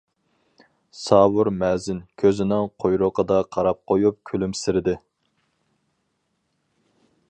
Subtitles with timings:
[0.99, 4.97] ساۋۇر مەزىن كۆزىنىڭ قۇيرۇقىدا قاراپ قويۇپ كۈلۈمسىرىدى.